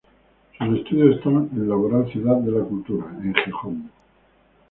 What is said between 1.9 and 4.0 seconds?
Ciudad de la Cultura en Gijón.